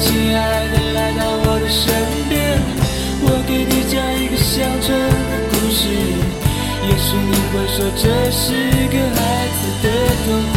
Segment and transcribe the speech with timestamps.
[0.00, 1.92] 亲爱的，来到我的身
[2.28, 2.62] 边，
[3.20, 5.82] 我给你讲一个乡村的故事。
[6.86, 8.54] 也许你会说这是
[8.88, 9.18] 个孩
[9.58, 9.86] 子的
[10.24, 10.56] 童话。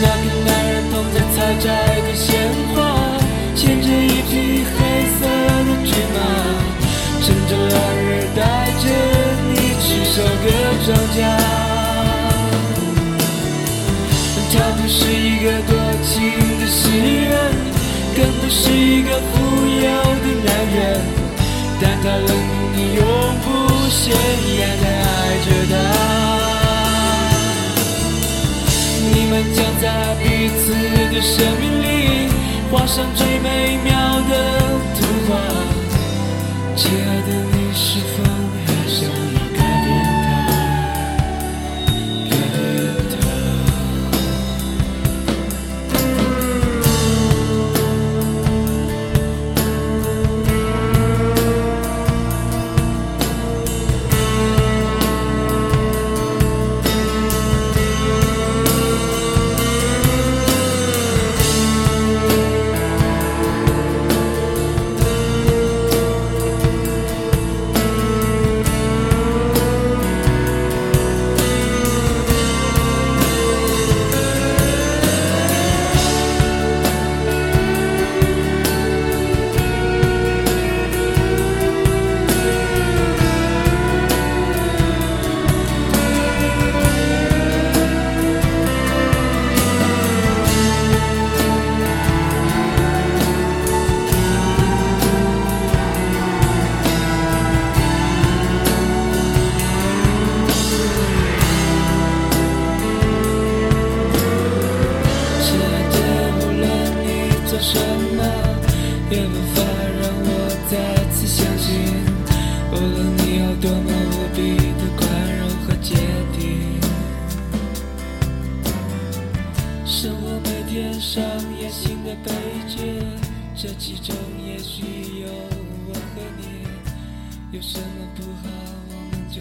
[0.00, 1.64] 那个男人捧着采摘
[2.00, 2.26] 的鲜
[2.74, 2.74] 花，
[3.54, 4.76] 牵着一匹黑
[5.14, 5.20] 色
[5.64, 6.18] 的骏马，
[7.22, 8.40] 乘着落日带
[8.80, 8.84] 着
[9.52, 10.44] 你去收割
[10.84, 11.63] 庄稼。
[14.56, 16.14] 他不是一个多情
[16.60, 16.88] 的诗
[17.28, 17.32] 人，
[18.14, 19.32] 更不是一个富
[19.66, 19.82] 有
[20.22, 20.78] 的男人，
[21.80, 22.32] 但他冷冷
[22.76, 23.02] 地永
[23.42, 23.46] 不
[23.90, 24.02] 显
[24.56, 25.08] 眼的爱
[25.44, 25.72] 着她。
[29.10, 29.84] 你们将在
[30.22, 30.62] 彼此
[31.12, 31.84] 的生命里
[32.70, 33.90] 画上最美妙
[34.30, 34.32] 的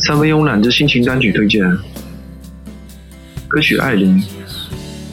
[0.06, 1.66] 三分慵懒之心情单曲推荐，
[3.48, 4.20] 歌曲《爱琳》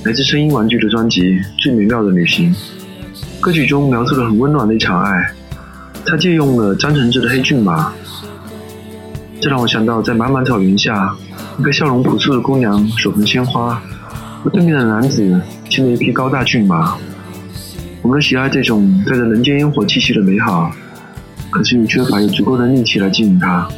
[0.03, 1.23] 来自声音玩具的专辑
[1.59, 2.53] 《最美妙的旅行》。
[3.39, 5.33] 歌曲中描述了很温暖的一场爱，
[6.05, 7.91] 他借用了张承志的《黑骏马》，
[9.41, 11.15] 这让我想到在茫茫草原下，
[11.61, 13.81] 一个笑容朴素的姑娘手捧鲜花，
[14.43, 16.99] 和对面的男子牵着一匹高大骏马。
[18.03, 20.73] 我们喜爱这种带着人间烟火气息的美好，
[21.49, 23.69] 可是你缺乏有足够的力气来经营它。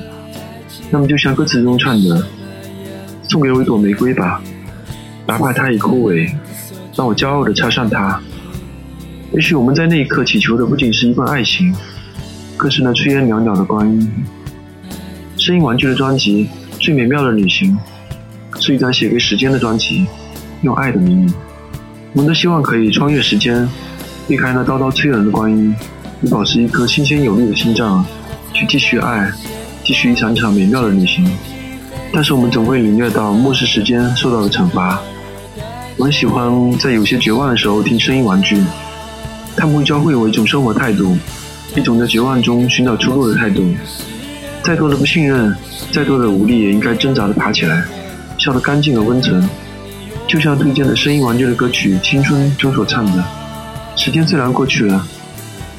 [0.92, 2.22] 那么就像歌词中唱的
[3.26, 4.42] ：“送给我一朵玫瑰吧，
[5.26, 6.30] 哪怕它已枯萎，
[6.94, 8.20] 让我骄傲地插上它。”
[9.32, 11.74] 也许我们在那一刻祈求的不仅是一份爱情，
[12.58, 14.12] 更是那炊烟袅袅的光阴。
[15.38, 16.44] 声音玩具的专辑
[16.78, 17.74] 《最美妙的旅行》
[18.62, 20.06] 是一张写给时间的专辑，
[20.60, 21.32] 用爱的名义，
[22.12, 23.66] 我们都希望可以穿越时间，
[24.28, 25.74] 避开那叨叨催人的光阴，
[26.20, 28.04] 以保持一颗新鲜有力的心脏，
[28.52, 29.32] 去继续爱，
[29.84, 31.30] 继续一场一场美妙的旅行。
[32.12, 35.00] 但是我们总会领略到漠视时间受到的惩罚。
[35.96, 38.62] 我很喜欢在有些绝望的时候听声音玩具，
[39.56, 41.16] 他们会教会我一种生活态度，
[41.76, 43.64] 一种在绝望中寻找出路的态度。
[44.62, 45.54] 再多的不信任，
[45.90, 47.82] 再多的无力，也应该挣扎着爬起来，
[48.38, 49.48] 笑得干净而温存。
[50.28, 53.24] 就像推荐的声音玩具的歌曲《青春》中所唱的
[53.96, 55.06] ：“时间虽然过去了，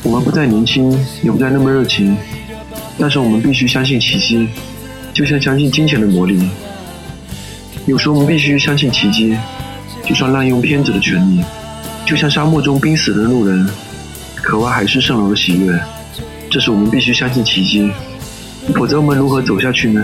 [0.03, 0.91] 我们不再年轻，
[1.23, 2.15] 也不再那么热情，
[2.97, 4.47] 但是我们必须相信奇迹。
[5.13, 6.49] 就像相信金钱的魔力。
[7.85, 9.37] 有时候我们必须相信奇迹，
[10.03, 11.43] 就算滥用偏执的权利，
[12.03, 13.69] 就像沙漠中濒死的路人，
[14.41, 15.79] 渴望海市蜃楼的喜悦。
[16.49, 17.91] 这是我们必须相信奇迹，
[18.73, 20.03] 否则我们如何走下去呢？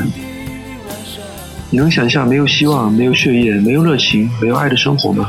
[1.71, 5.27] 你能想象没有希望、没有血液、没有热情、没有爱的生活吗？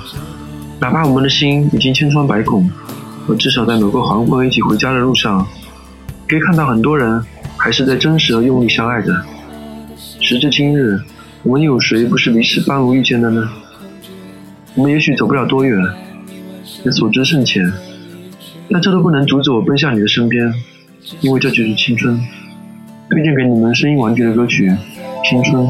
[0.78, 2.70] 哪怕我们的心已经千疮百孔，
[3.26, 5.46] 我至少在某个黄昏一起回家的路上，
[6.28, 7.24] 可以看到很多人
[7.62, 9.14] 还是在真实而用力相爱着。
[10.18, 10.98] 时至今日，
[11.42, 13.50] 我们有谁不是离世半路遇见的呢？
[14.74, 15.78] 我们也许走不了多远，
[16.84, 17.70] 也所知甚浅，
[18.70, 20.50] 但这都不能阻止我奔向你的身边，
[21.20, 22.18] 因为这就是青春。
[23.10, 24.70] 推荐给你们声音玩具的歌曲
[25.28, 25.62] 《青春》。